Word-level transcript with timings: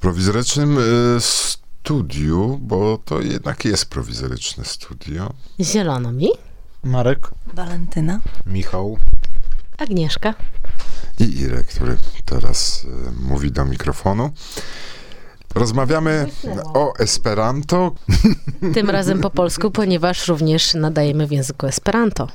prowizorycznym 0.00 0.78
y, 0.78 1.20
studiu, 1.20 2.58
bo 2.62 2.98
to 3.04 3.20
jednak 3.20 3.64
jest 3.64 3.86
prowizoryczne 3.86 4.64
studio. 4.64 5.32
Zielono 5.60 6.12
mi. 6.12 6.28
Marek. 6.84 7.30
Walentyna. 7.54 8.20
Michał. 8.46 8.98
Agnieszka. 9.78 10.34
I 11.18 11.40
Irek, 11.40 11.66
który 11.66 11.96
teraz 12.24 12.84
y, 12.84 13.12
mówi 13.22 13.52
do 13.52 13.64
mikrofonu. 13.64 14.30
Rozmawiamy 15.54 16.26
o 16.74 16.94
Esperanto. 16.98 17.92
Tym 18.74 18.90
razem 18.90 19.20
po 19.20 19.30
polsku, 19.30 19.70
ponieważ 19.70 20.28
również 20.28 20.74
nadajemy 20.74 21.26
w 21.26 21.32
języku 21.32 21.66
Esperanto. 21.66 22.28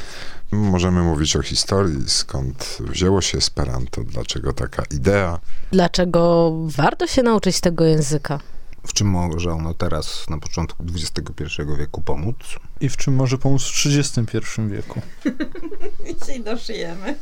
Możemy 0.52 1.04
mówić 1.04 1.36
o 1.36 1.42
historii, 1.42 2.04
skąd 2.10 2.78
wzięło 2.80 3.22
się 3.22 3.38
Esperanto, 3.38 4.02
dlaczego 4.04 4.54
taka 4.54 4.84
idea. 4.92 5.40
Dlaczego 5.72 6.52
warto 6.66 7.08
się 7.08 7.24
nauczyć 7.24 7.60
tego 7.60 7.86
języka? 7.86 8.40
W 8.88 8.94
czym 8.94 9.08
może 9.08 9.52
ono 9.52 9.74
teraz, 9.74 10.26
na 10.30 10.38
początku 10.38 10.84
XXI 10.96 11.44
wieku 11.78 12.02
pomóc? 12.02 12.36
I 12.82 12.90
w 12.90 12.98
czym 12.98 13.16
może 13.16 13.38
pomóc 13.38 13.64
w 13.64 13.86
XXI 13.86 14.38
wieku? 14.70 15.02
I 16.12 16.26
się 16.26 16.40
doszyjemy. 16.40 17.16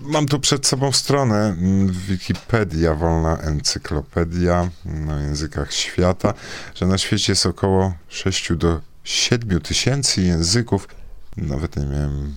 Mam 0.00 0.26
tu 0.26 0.40
przed 0.40 0.66
sobą 0.66 0.92
stronę 0.92 1.56
mm, 1.58 1.92
Wikipedia, 1.92 2.94
wolna 2.94 3.38
encyklopedia 3.38 4.70
na 4.84 5.22
językach 5.22 5.72
świata, 5.72 6.34
że 6.74 6.86
na 6.86 6.98
świecie 6.98 7.32
jest 7.32 7.46
około 7.46 7.94
6 8.08 8.52
do 8.52 8.80
7 9.04 9.60
tysięcy 9.60 10.22
języków. 10.22 10.88
Nawet 11.36 11.76
nie 11.76 11.86
miałem 11.86 12.34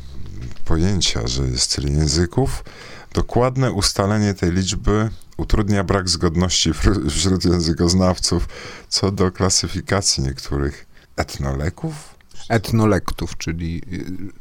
pojęcia, 0.65 1.27
że 1.27 1.43
jest 1.43 1.75
tyle 1.75 1.89
języków. 1.89 2.63
Dokładne 3.13 3.71
ustalenie 3.71 4.33
tej 4.33 4.51
liczby 4.51 5.09
utrudnia 5.37 5.83
brak 5.83 6.09
zgodności 6.09 6.71
wśród 7.09 7.45
językoznawców 7.45 8.47
co 8.89 9.11
do 9.11 9.31
klasyfikacji 9.31 10.23
niektórych 10.23 10.85
etnoleków. 11.15 12.13
Etnolektów, 12.49 13.37
czyli 13.37 13.81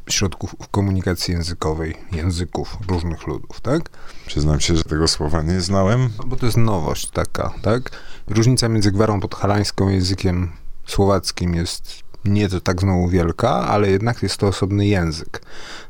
y, 0.08 0.12
środków 0.12 0.54
komunikacji 0.70 1.34
językowej, 1.34 1.94
języków 2.12 2.76
różnych 2.88 3.26
ludów, 3.26 3.60
tak? 3.60 3.90
Przyznam 4.26 4.60
się, 4.60 4.76
że 4.76 4.84
tego 4.84 5.08
słowa 5.08 5.42
nie 5.42 5.60
znałem. 5.60 6.08
Bo 6.26 6.36
to 6.36 6.46
jest 6.46 6.58
nowość 6.58 7.10
taka, 7.10 7.52
tak? 7.62 7.90
Różnica 8.28 8.68
między 8.68 8.92
gwarą 8.92 9.20
podhalańską 9.20 9.88
a 9.88 9.92
językiem 9.92 10.52
słowackim 10.86 11.54
jest 11.54 12.02
nie 12.24 12.48
to 12.48 12.60
tak 12.60 12.80
znowu 12.80 13.08
wielka, 13.08 13.50
ale 13.50 13.90
jednak 13.90 14.22
jest 14.22 14.36
to 14.36 14.46
osobny 14.46 14.86
język. 14.86 15.42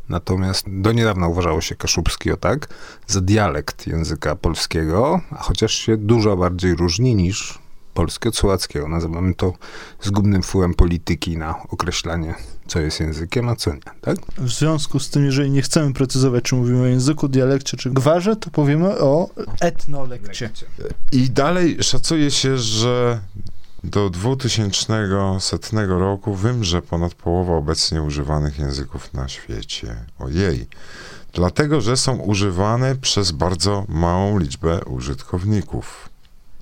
Natomiast 0.08 0.64
do 0.68 0.92
niedawna 0.92 1.28
uważało 1.28 1.60
się 1.60 1.74
kaszubski 1.74 2.32
o 2.32 2.36
tak 2.36 2.68
za 3.06 3.20
dialekt 3.20 3.86
języka 3.86 4.36
polskiego, 4.36 5.20
a 5.30 5.42
chociaż 5.42 5.72
się 5.72 5.96
dużo 5.96 6.36
bardziej 6.36 6.74
różni 6.74 7.14
niż 7.14 7.58
polskie 7.94 8.28
od 8.28 8.36
słowackiego. 8.36 8.88
Nazywamy 8.88 9.34
to 9.34 9.52
zgubnym 10.02 10.42
wpływem 10.42 10.74
polityki 10.74 11.36
na 11.36 11.62
określanie, 11.68 12.34
co 12.66 12.80
jest 12.80 13.00
językiem, 13.00 13.48
a 13.48 13.56
co 13.56 13.72
nie, 13.74 13.80
tak? 14.00 14.16
W 14.38 14.50
związku 14.50 15.00
z 15.00 15.10
tym, 15.10 15.24
jeżeli 15.24 15.50
nie 15.50 15.62
chcemy 15.62 15.92
precyzować, 15.92 16.44
czy 16.44 16.54
mówimy 16.54 16.82
o 16.82 16.86
języku, 16.86 17.28
dialekcie, 17.28 17.76
czy 17.76 17.90
gwarze, 17.90 18.36
to 18.36 18.50
powiemy 18.50 18.98
o 18.98 19.30
etnolekcie. 19.60 20.50
I 21.12 21.30
dalej 21.30 21.76
szacuje 21.80 22.30
się, 22.30 22.58
że 22.58 23.20
do 23.84 24.10
2100 24.10 25.86
roku 25.86 26.34
wymrze 26.34 26.82
ponad 26.82 27.14
połowa 27.14 27.56
obecnie 27.56 28.02
używanych 28.02 28.58
języków 28.58 29.14
na 29.14 29.28
świecie. 29.28 30.04
Ojej. 30.18 30.66
Dlatego, 31.32 31.80
że 31.80 31.96
są 31.96 32.16
używane 32.16 32.96
przez 32.96 33.30
bardzo 33.30 33.84
małą 33.88 34.38
liczbę 34.38 34.84
użytkowników. 34.84 36.08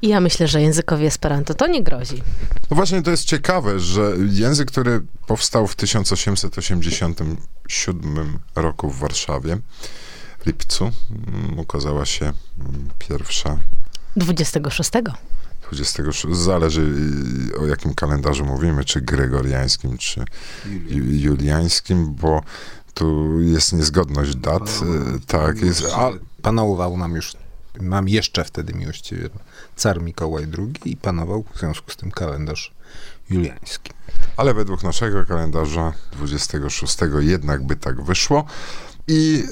I 0.03 0.09
ja 0.09 0.21
myślę, 0.21 0.49
że 0.49 0.63
językowi 0.63 1.07
Esperanto 1.07 1.55
to 1.55 1.67
nie 1.67 1.83
grozi. 1.83 2.23
No 2.71 2.77
właśnie 2.77 3.03
to 3.03 3.11
jest 3.11 3.25
ciekawe, 3.25 3.81
że 3.81 4.13
język, 4.31 4.71
który 4.71 5.03
powstał 5.27 5.67
w 5.67 5.77
1887 5.77 8.39
roku 8.55 8.91
w 8.91 8.99
Warszawie, 8.99 9.59
w 10.39 10.47
lipcu, 10.47 10.91
mm, 11.11 11.59
ukazała 11.59 12.07
się 12.07 12.25
mm, 12.25 12.89
pierwsza 12.99 13.59
26. 14.17 14.91
26, 15.73 16.37
zależy 16.37 16.81
y, 17.55 17.59
o 17.59 17.67
jakim 17.67 17.95
kalendarzu 17.95 18.45
mówimy, 18.45 18.85
czy 18.85 19.01
gregoriańskim, 19.01 19.99
czy 19.99 20.21
ju- 20.89 21.21
juliańskim, 21.21 22.15
bo 22.15 22.43
tu 22.95 23.41
jest 23.41 23.73
niezgodność 23.73 24.37
dat. 24.37 24.69
y, 25.17 25.27
Tak, 25.27 25.61
jest. 25.63 25.85
A, 25.95 26.11
Panował 26.43 26.97
nam 26.97 27.15
już, 27.17 27.33
mam 27.81 28.09
jeszcze 28.09 28.45
wtedy 28.45 28.75
miłościwie 28.75 29.29
car 29.77 30.03
Mikołaj 30.03 30.47
II 30.59 30.75
i 30.85 30.97
panował 30.97 31.45
w 31.55 31.59
związku 31.59 31.91
z 31.91 31.97
tym 31.97 32.11
kalendarz 32.11 32.75
juliański. 33.31 33.93
ale 34.37 34.55
według 34.55 34.83
naszego 34.83 35.27
kalendarza 35.27 35.93
26 36.13 36.99
jednak 37.21 37.67
by 37.67 37.77
tak 37.77 38.03
wyszło. 38.03 38.45
I 39.09 39.45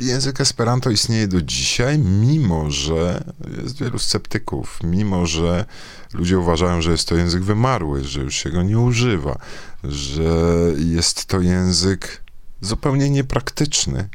język 0.00 0.40
Esperanto 0.40 0.90
istnieje 0.90 1.28
do 1.28 1.42
dzisiaj, 1.42 1.98
mimo 1.98 2.70
że 2.70 3.24
jest 3.62 3.78
wielu 3.78 3.98
sceptyków, 3.98 4.78
mimo 4.84 5.26
że 5.26 5.64
ludzie 6.12 6.38
uważają, 6.38 6.82
że 6.82 6.90
jest 6.90 7.08
to 7.08 7.14
język 7.14 7.42
wymarły, 7.42 8.04
że 8.04 8.20
już 8.20 8.34
się 8.34 8.50
go 8.50 8.62
nie 8.62 8.78
używa, 8.78 9.38
że 9.84 10.46
jest 10.76 11.26
to 11.26 11.40
język 11.40 12.22
zupełnie 12.60 13.10
niepraktyczny. 13.10 14.08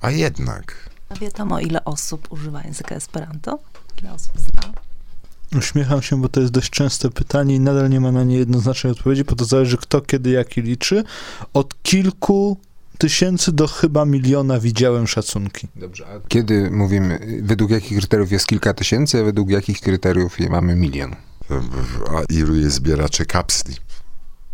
A 0.00 0.10
jednak. 0.10 0.90
A 1.08 1.14
wiadomo, 1.14 1.60
ile 1.60 1.84
osób 1.84 2.32
używa 2.32 2.62
języka 2.62 2.94
Esperanto? 2.94 3.58
Ile 4.02 4.12
osób 4.12 4.32
zna? 4.36 4.72
Uśmiecham 5.58 6.02
się, 6.02 6.20
bo 6.20 6.28
to 6.28 6.40
jest 6.40 6.52
dość 6.52 6.70
częste 6.70 7.10
pytanie 7.10 7.54
i 7.54 7.60
nadal 7.60 7.90
nie 7.90 8.00
ma 8.00 8.12
na 8.12 8.24
nie 8.24 8.36
jednoznacznej 8.36 8.92
odpowiedzi, 8.92 9.24
bo 9.24 9.36
to 9.36 9.44
zależy 9.44 9.76
kto, 9.76 10.00
kiedy, 10.00 10.30
jaki 10.30 10.62
liczy. 10.62 11.04
Od 11.52 11.82
kilku 11.82 12.60
tysięcy 12.98 13.52
do 13.52 13.66
chyba 13.66 14.04
miliona 14.04 14.60
widziałem 14.60 15.06
szacunki. 15.06 15.68
Dobrze, 15.76 16.06
a 16.06 16.28
kiedy 16.28 16.70
mówimy, 16.70 17.40
według 17.42 17.70
jakich 17.70 17.98
kryteriów 17.98 18.32
jest 18.32 18.46
kilka 18.46 18.74
tysięcy, 18.74 19.20
a 19.20 19.24
według 19.24 19.50
jakich 19.50 19.80
kryteriów 19.80 20.40
je 20.40 20.50
mamy 20.50 20.76
milion? 20.76 21.16
A 22.10 22.32
ilu 22.32 22.54
jest 22.54 22.76
zbieraczy 22.76 23.26
kapsli? 23.26 23.74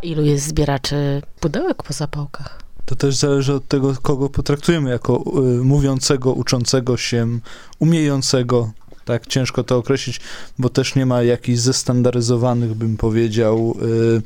Ilu 0.03 0.23
jest 0.25 0.47
zbieraczy 0.47 1.23
pudełek 1.41 1.83
po 1.83 1.93
zapałkach? 1.93 2.63
To 2.85 2.97
też 2.97 3.17
zależy 3.17 3.55
od 3.55 3.69
tego, 3.69 3.95
kogo 4.03 4.29
potraktujemy 4.29 4.91
jako 4.91 5.25
y, 5.61 5.65
mówiącego, 5.65 6.33
uczącego 6.33 6.97
się, 6.97 7.39
umiejącego. 7.79 8.73
Tak, 9.05 9.27
ciężko 9.27 9.65
to 9.65 9.77
określić, 9.77 10.21
bo 10.59 10.69
też 10.69 10.95
nie 10.95 11.07
ma 11.07 11.23
jakichś 11.23 11.59
zestandaryzowanych, 11.59 12.75
bym 12.75 12.97
powiedział, 12.97 13.77
y, 14.19 14.23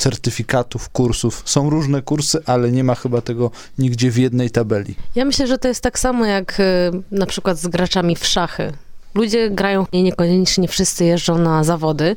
certyfikatów, 0.00 0.88
kursów. 0.88 1.42
Są 1.44 1.70
różne 1.70 2.02
kursy, 2.02 2.42
ale 2.46 2.70
nie 2.70 2.84
ma 2.84 2.94
chyba 2.94 3.20
tego 3.20 3.50
nigdzie 3.78 4.10
w 4.10 4.18
jednej 4.18 4.50
tabeli. 4.50 4.94
Ja 5.14 5.24
myślę, 5.24 5.46
że 5.46 5.58
to 5.58 5.68
jest 5.68 5.82
tak 5.82 5.98
samo 5.98 6.26
jak 6.26 6.60
y, 6.60 6.62
na 7.10 7.26
przykład 7.26 7.58
z 7.58 7.66
graczami 7.66 8.16
w 8.16 8.26
szachy. 8.26 8.72
Ludzie 9.14 9.50
grają, 9.50 9.86
nie 9.92 10.02
niekoniecznie 10.02 10.68
wszyscy 10.68 11.04
jeżdżą 11.04 11.38
na 11.38 11.64
zawody 11.64 12.16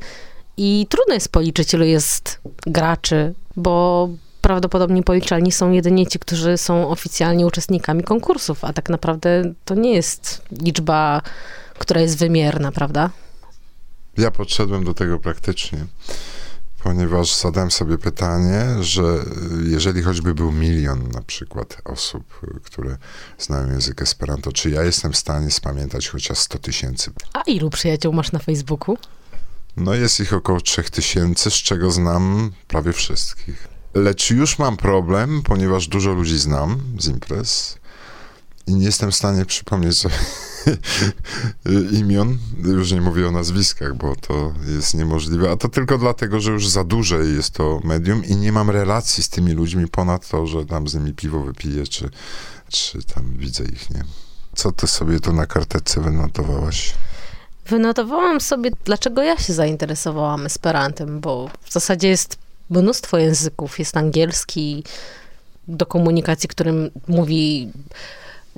i 0.58 0.88
trudno 0.90 1.14
jest 1.14 1.30
policzyć, 1.30 1.74
ilu 1.74 1.86
jest 1.86 2.42
graczy, 2.66 3.34
bo 3.56 4.10
prawdopodobnie 4.42 5.04
policzalni 5.04 5.52
są 5.52 5.72
jedynie 5.72 6.08
ci, 6.08 6.20
którzy 6.20 6.58
są 6.58 6.90
oficjalnie 6.90 7.46
uczestnikami 7.46 8.04
konkursów, 8.04 8.66
a 8.66 8.74
tak 8.74 8.90
naprawdę 8.90 9.54
to 9.66 9.76
nie 9.76 9.94
jest 9.94 10.42
liczba, 10.62 11.22
która 11.80 12.02
jest 12.02 12.18
wymierna, 12.18 12.72
prawda? 12.72 13.10
Ja 14.18 14.32
podszedłem 14.32 14.84
do 14.84 14.94
tego 14.94 15.20
praktycznie, 15.20 15.86
ponieważ 16.84 17.36
zadałem 17.36 17.72
sobie 17.72 17.98
pytanie, 17.98 18.66
że 18.80 19.26
jeżeli 19.66 20.04
choćby 20.04 20.34
był 20.34 20.52
milion 20.52 21.12
na 21.12 21.22
przykład 21.22 21.78
osób, 21.86 22.40
które 22.64 22.98
znają 23.40 23.72
język 23.72 24.02
Esperanto, 24.02 24.52
czy 24.52 24.70
ja 24.70 24.84
jestem 24.84 25.12
w 25.12 25.18
stanie 25.18 25.52
spamiętać 25.52 26.08
chociaż 26.10 26.38
100 26.38 26.60
tysięcy? 26.60 27.12
A 27.34 27.42
ilu 27.42 27.70
przyjaciół 27.70 28.14
masz 28.14 28.32
na 28.32 28.40
Facebooku? 28.40 28.98
No 29.78 29.94
jest 29.94 30.20
ich 30.20 30.34
około 30.34 30.62
3000, 30.62 31.52
z 31.52 31.54
czego 31.54 31.92
znam 31.92 32.52
prawie 32.68 32.94
wszystkich. 32.94 33.68
Lecz 33.94 34.30
już 34.30 34.60
mam 34.60 34.78
problem, 34.78 35.42
ponieważ 35.42 35.88
dużo 35.88 36.14
ludzi 36.14 36.40
znam 36.40 36.80
z 37.00 37.08
imprez 37.08 37.78
i 38.68 38.74
nie 38.74 38.86
jestem 38.86 39.12
w 39.12 39.16
stanie 39.16 39.46
przypomnieć 39.46 39.98
sobie 39.98 40.16
imion. 42.00 42.38
Już 42.64 42.92
nie 42.92 43.02
mówię 43.02 43.28
o 43.28 43.32
nazwiskach, 43.32 43.96
bo 43.96 44.16
to 44.16 44.54
jest 44.68 44.94
niemożliwe. 44.94 45.52
A 45.52 45.58
to 45.58 45.70
tylko 45.70 45.98
dlatego, 45.98 46.40
że 46.40 46.52
już 46.52 46.70
za 46.70 46.84
duże 46.84 47.18
jest 47.26 47.52
to 47.52 47.80
medium 47.84 48.26
i 48.26 48.36
nie 48.36 48.52
mam 48.52 48.70
relacji 48.70 49.24
z 49.24 49.30
tymi 49.30 49.52
ludźmi 49.52 49.88
ponad 49.88 50.30
to, 50.30 50.48
że 50.48 50.66
tam 50.66 50.88
z 50.88 50.94
nimi 50.94 51.14
piwo 51.14 51.40
wypiję, 51.40 51.88
czy, 51.88 52.10
czy 52.70 53.04
tam 53.04 53.38
widzę 53.38 53.64
ich, 53.64 53.90
nie? 53.90 54.04
Co 54.56 54.72
ty 54.72 54.88
sobie 54.88 55.20
tu 55.20 55.34
na 55.34 55.46
karteczce 55.46 56.02
wynotowałaś? 56.02 56.94
Wynotowałam 57.66 58.42
sobie, 58.42 58.72
dlaczego 58.86 59.24
ja 59.24 59.38
się 59.38 59.54
zainteresowałam 59.54 60.46
Esperantem, 60.46 61.20
bo 61.20 61.50
w 61.62 61.74
zasadzie 61.74 62.08
jest 62.08 62.38
mnóstwo 62.70 63.18
języków. 63.18 63.80
Jest 63.80 63.98
angielski 63.98 64.84
do 65.68 65.86
komunikacji, 65.86 66.50
którym 66.50 66.92
mówi 67.08 67.72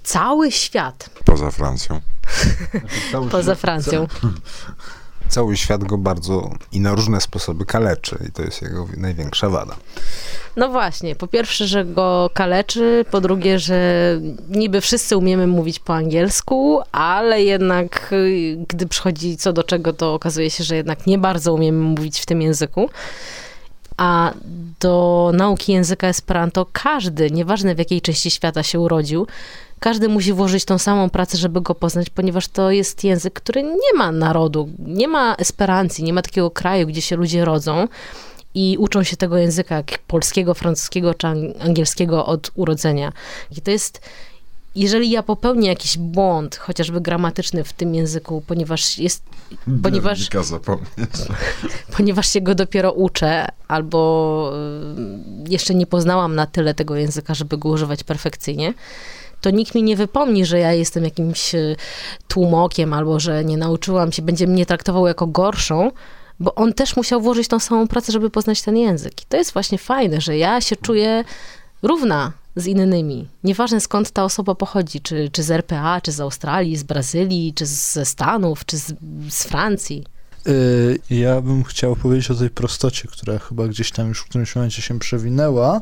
cały 0.05 0.51
świat, 0.51 1.09
Poza 1.25 1.51
Francją. 1.51 2.01
poza 3.31 3.55
Francją. 3.55 4.07
Cały 5.29 5.57
świat 5.57 5.83
go 5.83 5.97
bardzo 5.97 6.51
i 6.71 6.79
na 6.79 6.95
różne 6.95 7.21
sposoby 7.21 7.65
kaleczy 7.65 8.17
i 8.29 8.31
to 8.31 8.41
jest 8.41 8.61
jego 8.61 8.87
największa 8.97 9.49
wada. 9.49 9.75
No 10.55 10.69
właśnie, 10.69 11.15
po 11.15 11.27
pierwsze, 11.27 11.67
że 11.67 11.85
go 11.85 12.29
kaleczy, 12.33 13.05
po 13.11 13.21
drugie, 13.21 13.59
że 13.59 14.19
niby 14.49 14.81
wszyscy 14.81 15.17
umiemy 15.17 15.47
mówić 15.47 15.79
po 15.79 15.95
angielsku, 15.95 16.81
ale 16.91 17.43
jednak 17.43 18.09
y, 18.11 18.57
gdy 18.67 18.87
przychodzi 18.87 19.37
co 19.37 19.53
do 19.53 19.63
czego, 19.63 19.93
to 19.93 20.13
okazuje 20.13 20.49
się, 20.49 20.63
że 20.63 20.75
jednak 20.75 21.07
nie 21.07 21.17
bardzo 21.17 21.53
umiemy 21.53 21.79
mówić 21.79 22.19
w 22.19 22.25
tym 22.25 22.41
języku. 22.41 22.89
A 23.97 24.33
do 24.79 25.31
nauki 25.33 25.73
języka 25.73 26.07
Esperanto 26.07 26.65
każdy, 26.71 27.31
nieważne 27.31 27.75
w 27.75 27.79
jakiej 27.79 28.01
części 28.01 28.31
świata 28.31 28.63
się 28.63 28.79
urodził, 28.79 29.27
każdy 29.85 30.09
musi 30.09 30.33
włożyć 30.33 30.65
tą 30.65 30.77
samą 30.77 31.09
pracę, 31.09 31.37
żeby 31.37 31.61
go 31.61 31.75
poznać, 31.75 32.09
ponieważ 32.09 32.47
to 32.47 32.71
jest 32.71 33.03
język, 33.03 33.33
który 33.33 33.63
nie 33.63 33.97
ma 33.97 34.11
narodu, 34.11 34.69
nie 34.79 35.07
ma 35.07 35.35
esperancji, 35.35 36.03
nie 36.03 36.13
ma 36.13 36.21
takiego 36.21 36.51
kraju, 36.51 36.87
gdzie 36.87 37.01
się 37.01 37.15
ludzie 37.15 37.45
rodzą 37.45 37.87
i 38.55 38.77
uczą 38.79 39.03
się 39.03 39.17
tego 39.17 39.37
języka 39.37 39.75
jak 39.75 39.99
polskiego, 40.07 40.53
francuskiego 40.53 41.13
czy 41.13 41.27
ang- 41.27 41.53
angielskiego 41.59 42.25
od 42.25 42.51
urodzenia. 42.55 43.11
I 43.57 43.61
to 43.61 43.71
jest, 43.71 44.01
jeżeli 44.75 45.09
ja 45.09 45.23
popełnię 45.23 45.69
jakiś 45.69 45.97
błąd, 45.97 46.55
chociażby 46.55 47.01
gramatyczny 47.01 47.63
w 47.63 47.73
tym 47.73 47.95
języku, 47.95 48.43
ponieważ 48.47 48.99
jest, 48.99 49.23
ponieważ 49.83 50.19
ponieważ 51.97 52.29
się 52.29 52.41
go 52.41 52.55
dopiero 52.55 52.91
uczę, 52.91 53.47
albo 53.67 54.51
y, 55.47 55.51
jeszcze 55.51 55.75
nie 55.75 55.85
poznałam 55.85 56.35
na 56.35 56.45
tyle 56.45 56.73
tego 56.73 56.95
języka, 56.95 57.33
żeby 57.33 57.57
go 57.57 57.69
używać 57.69 58.03
perfekcyjnie, 58.03 58.73
to 59.45 59.51
nikt 59.51 59.75
mi 59.75 59.83
nie 59.83 59.95
wypomni, 59.95 60.45
że 60.45 60.59
ja 60.59 60.73
jestem 60.73 61.03
jakimś 61.03 61.55
y, 61.55 61.75
tłumokiem, 62.27 62.93
albo 62.93 63.19
że 63.19 63.45
nie 63.45 63.57
nauczyłam 63.57 64.11
się, 64.11 64.21
będzie 64.21 64.47
mnie 64.47 64.65
traktował 64.65 65.07
jako 65.07 65.27
gorszą, 65.27 65.91
bo 66.39 66.55
on 66.55 66.73
też 66.73 66.95
musiał 66.95 67.21
włożyć 67.21 67.47
tą 67.47 67.59
samą 67.59 67.87
pracę, 67.87 68.11
żeby 68.11 68.29
poznać 68.29 68.61
ten 68.61 68.77
język. 68.77 69.21
I 69.21 69.25
to 69.29 69.37
jest 69.37 69.53
właśnie 69.53 69.77
fajne, 69.77 70.21
że 70.21 70.37
ja 70.37 70.61
się 70.61 70.75
czuję 70.75 71.23
równa 71.83 72.31
z 72.55 72.67
innymi. 72.67 73.27
Nieważne 73.43 73.81
skąd 73.81 74.11
ta 74.11 74.23
osoba 74.23 74.55
pochodzi, 74.55 75.01
czy, 75.01 75.29
czy 75.31 75.43
z 75.43 75.51
RPA, 75.51 76.01
czy 76.01 76.11
z 76.11 76.19
Australii, 76.19 76.77
z 76.77 76.83
Brazylii, 76.83 77.53
czy 77.53 77.65
ze 77.65 78.05
Stanów, 78.05 78.65
czy 78.65 78.77
z, 78.77 78.93
z 79.29 79.43
Francji. 79.43 80.03
Y, 80.47 80.99
Ja 81.09 81.41
bym 81.41 81.63
chciał 81.63 81.95
powiedzieć 81.95 82.31
o 82.31 82.35
tej 82.35 82.49
prostocie, 82.49 83.07
która 83.07 83.39
chyba 83.39 83.67
gdzieś 83.67 83.91
tam 83.91 84.07
już 84.07 84.19
w 84.21 84.25
którymś 84.25 84.55
momencie 84.55 84.81
się 84.81 84.99
przewinęła. 84.99 85.81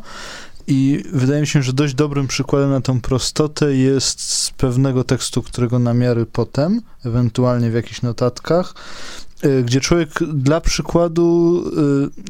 I 0.67 1.03
wydaje 1.13 1.41
mi 1.41 1.47
się, 1.47 1.63
że 1.63 1.73
dość 1.73 1.93
dobrym 1.93 2.27
przykładem 2.27 2.69
na 2.69 2.81
tą 2.81 3.01
prostotę 3.01 3.75
jest 3.75 4.21
z 4.21 4.51
pewnego 4.51 5.03
tekstu, 5.03 5.41
którego 5.41 5.79
namiary 5.79 6.25
potem, 6.25 6.81
ewentualnie 7.05 7.71
w 7.71 7.73
jakichś 7.73 8.01
notatkach, 8.01 8.73
y, 9.45 9.63
gdzie 9.63 9.81
człowiek 9.81 10.09
dla 10.33 10.61
przykładu 10.61 11.63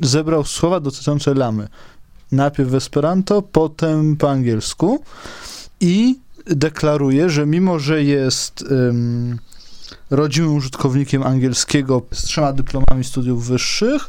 y, 0.02 0.08
zebrał 0.08 0.44
słowa 0.44 0.80
dotyczące 0.80 1.34
lamy. 1.34 1.68
Najpierw 2.32 2.70
w 2.70 2.76
Esperanto, 2.76 3.42
potem 3.42 4.18
po 4.18 4.32
angielsku 4.32 5.04
i 5.80 6.20
deklaruje, 6.46 7.30
że 7.30 7.46
mimo, 7.46 7.80
że 7.80 8.04
jest 8.04 8.62
ym, 8.62 9.40
rodzimym 10.10 10.56
użytkownikiem 10.56 11.24
angielskiego 11.24 12.02
z 12.12 12.24
trzema 12.24 12.54
dyplomami 12.54 13.04
studiów 13.04 13.48
wyższych, 13.48 14.08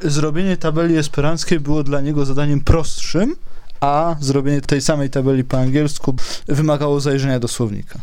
zrobienie 0.00 0.56
tabeli 0.56 0.96
esperanckiej 0.96 1.60
było 1.60 1.82
dla 1.82 2.00
niego 2.00 2.24
zadaniem 2.24 2.60
prostszym, 2.60 3.36
a 3.80 4.16
zrobienie 4.20 4.60
tej 4.60 4.80
samej 4.80 5.10
tabeli 5.10 5.44
po 5.44 5.58
angielsku 5.58 6.14
wymagało 6.48 7.00
zajrzenia 7.00 7.40
do 7.40 7.48
słownika. 7.48 7.98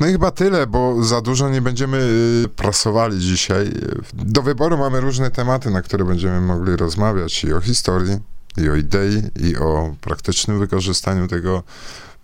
No 0.00 0.06
i 0.06 0.12
chyba 0.12 0.30
tyle, 0.30 0.66
bo 0.66 1.04
za 1.04 1.20
dużo 1.20 1.48
nie 1.48 1.62
będziemy 1.62 1.98
y, 2.44 2.48
prasowali 2.48 3.18
dzisiaj. 3.18 3.72
Do 4.12 4.42
wyboru 4.42 4.78
mamy 4.78 5.00
różne 5.00 5.30
tematy, 5.30 5.70
na 5.70 5.82
które 5.82 6.04
będziemy 6.04 6.40
mogli 6.40 6.76
rozmawiać 6.76 7.44
i 7.44 7.52
o 7.52 7.60
historii, 7.60 8.18
i 8.56 8.70
o 8.70 8.74
idei, 8.74 9.22
i 9.40 9.56
o 9.56 9.94
praktycznym 10.00 10.58
wykorzystaniu 10.58 11.28
tego 11.28 11.62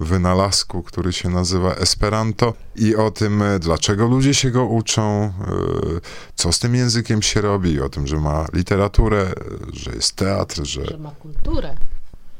wynalazku, 0.00 0.82
który 0.82 1.12
się 1.12 1.28
nazywa 1.28 1.74
Esperanto 1.74 2.54
i 2.76 2.96
o 2.96 3.10
tym, 3.10 3.42
y, 3.42 3.58
dlaczego 3.58 4.06
ludzie 4.06 4.34
się 4.34 4.50
go 4.50 4.64
uczą, 4.66 5.26
y, 5.26 6.00
co 6.34 6.52
z 6.52 6.58
tym 6.58 6.74
językiem 6.74 7.22
się 7.22 7.40
robi, 7.40 7.80
o 7.80 7.88
tym, 7.88 8.06
że 8.06 8.16
ma 8.16 8.46
literaturę, 8.52 9.32
że 9.72 9.90
jest 9.90 10.16
teatr, 10.16 10.64
że 10.64 10.86
Że 10.86 10.98
ma 10.98 11.10
kulturę. 11.10 11.76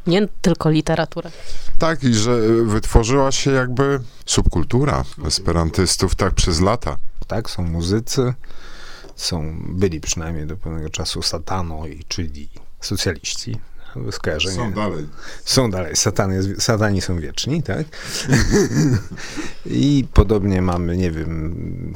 Nie 0.07 0.29
tylko 0.43 0.71
literaturę. 0.71 1.31
tak, 1.79 2.05
i 2.05 2.15
że 2.15 2.33
y, 2.33 2.65
wytworzyła 2.65 3.33
się 3.33 3.51
jakby 3.51 4.01
subkultura 4.27 5.05
esperantystów 5.27 6.15
tak 6.15 6.35
przez 6.35 6.61
lata. 6.61 6.97
Tak, 7.27 7.51
są 7.51 7.63
muzycy, 7.63 8.35
są, 9.17 9.57
byli 9.69 10.01
przynajmniej 10.01 10.47
do 10.47 10.57
pewnego 10.57 10.91
czasu 10.91 11.23
satano, 11.23 11.87
i, 11.87 12.05
czyli 12.09 12.49
socjaliści. 12.81 13.59
Skojarzenie. 14.11 14.73
dalej. 14.73 15.07
Są 15.45 15.71
dalej, 15.71 15.97
satan 15.97 16.33
jest, 16.33 16.63
satani 16.63 17.01
są 17.01 17.21
wieczni, 17.21 17.63
tak? 17.63 17.87
I 19.67 20.07
podobnie 20.13 20.63
mamy, 20.63 20.97
nie 20.97 21.11
wiem, 21.11 21.95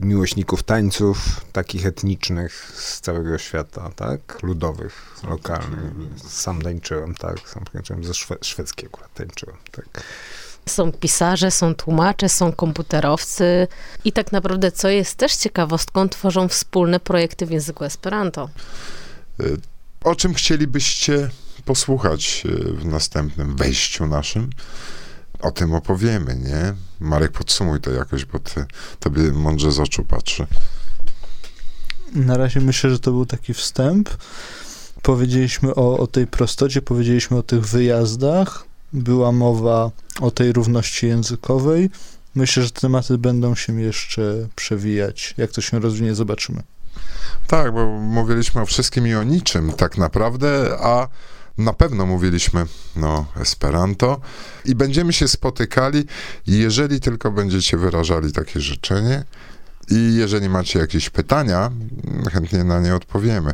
miłośników 0.00 0.62
tańców, 0.62 1.40
takich 1.52 1.86
etnicznych 1.86 2.72
z 2.76 3.00
całego 3.00 3.38
świata, 3.38 3.90
tak? 3.96 4.42
Ludowych, 4.42 5.16
lokalnych. 5.28 5.90
Sam 6.28 6.62
tańczyłem, 6.62 7.14
tak? 7.14 7.48
Sam 7.48 7.64
tańczyłem 7.72 8.04
ze 8.04 8.12
szwe- 8.12 8.44
szwedzkiej 8.44 8.86
akurat 8.86 9.14
tańczyłem, 9.14 9.56
tak? 9.72 10.02
Są 10.68 10.92
pisarze, 10.92 11.50
są 11.50 11.74
tłumacze, 11.74 12.28
są 12.28 12.52
komputerowcy 12.52 13.68
i 14.04 14.12
tak 14.12 14.32
naprawdę, 14.32 14.72
co 14.72 14.88
jest 14.88 15.14
też 15.14 15.34
ciekawostką, 15.36 16.08
tworzą 16.08 16.48
wspólne 16.48 17.00
projekty 17.00 17.46
w 17.46 17.50
języku 17.50 17.84
Esperanto. 17.84 18.50
Y, 19.40 19.56
O 20.04 20.14
czym 20.14 20.34
chcielibyście 20.34 21.30
posłuchać 21.64 22.42
y, 22.46 22.72
w 22.72 22.84
następnym 22.84 23.56
wejściu 23.56 24.06
naszym? 24.06 24.50
O 25.42 25.50
tym 25.50 25.74
opowiemy, 25.74 26.36
nie? 26.36 26.74
Marek, 27.00 27.32
podsumuj 27.32 27.80
to 27.80 27.90
jakoś, 27.90 28.24
bo 28.24 28.38
ty, 28.38 28.64
tobie 29.00 29.32
mądrze 29.32 29.72
z 29.72 29.80
oczu 29.80 30.04
patrzy. 30.04 30.46
Na 32.12 32.36
razie 32.36 32.60
myślę, 32.60 32.90
że 32.90 32.98
to 32.98 33.10
był 33.10 33.26
taki 33.26 33.54
wstęp. 33.54 34.10
Powiedzieliśmy 35.02 35.74
o, 35.74 35.98
o 35.98 36.06
tej 36.06 36.26
prostocie, 36.26 36.82
powiedzieliśmy 36.82 37.36
o 37.36 37.42
tych 37.42 37.66
wyjazdach, 37.66 38.64
była 38.92 39.32
mowa 39.32 39.90
o 40.20 40.30
tej 40.30 40.52
równości 40.52 41.06
językowej. 41.06 41.90
Myślę, 42.34 42.62
że 42.62 42.70
te 42.70 42.80
tematy 42.80 43.18
będą 43.18 43.54
się 43.54 43.80
jeszcze 43.80 44.48
przewijać. 44.56 45.34
Jak 45.36 45.50
to 45.50 45.60
się 45.60 45.78
rozwinie, 45.80 46.14
zobaczymy. 46.14 46.62
Tak, 47.46 47.72
bo 47.72 47.86
mówiliśmy 47.86 48.60
o 48.60 48.66
wszystkim 48.66 49.06
i 49.06 49.14
o 49.14 49.22
niczym 49.22 49.72
tak 49.72 49.98
naprawdę, 49.98 50.76
a 50.80 51.08
na 51.58 51.72
pewno 51.72 52.06
mówiliśmy 52.06 52.66
no 52.96 53.26
Esperanto 53.36 54.20
i 54.64 54.74
będziemy 54.74 55.12
się 55.12 55.28
spotykali, 55.28 56.04
jeżeli 56.46 57.00
tylko 57.00 57.30
będziecie 57.30 57.76
wyrażali 57.76 58.32
takie 58.32 58.60
życzenie. 58.60 59.24
I 59.90 60.14
jeżeli 60.14 60.48
macie 60.48 60.78
jakieś 60.78 61.10
pytania, 61.10 61.70
chętnie 62.32 62.64
na 62.64 62.80
nie 62.80 62.94
odpowiemy. 62.94 63.52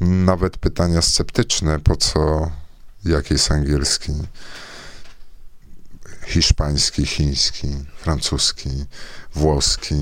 Nawet 0.00 0.58
pytania 0.58 1.02
sceptyczne, 1.02 1.80
po 1.80 1.96
co, 1.96 2.50
jaki 3.04 3.34
jest 3.34 3.52
angielski, 3.52 4.12
hiszpański, 6.26 7.06
chiński, 7.06 7.68
francuski, 7.96 8.70
włoski 9.34 9.94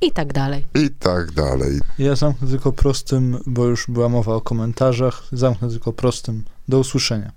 I 0.00 0.12
tak 0.12 0.32
dalej. 0.32 0.66
i 0.74 0.90
tak 0.90 1.32
dalej. 1.32 1.80
Ja 1.98 2.16
zamknę 2.16 2.48
tylko 2.48 2.72
prostym, 2.72 3.38
bo 3.46 3.66
już 3.66 3.86
była 3.88 4.08
mowa 4.08 4.34
o 4.34 4.40
komentarzach, 4.40 5.22
zamknę 5.32 5.68
tylko 5.68 5.92
prostym. 5.92 6.44
Do 6.68 6.78
usłyszenia. 6.78 7.32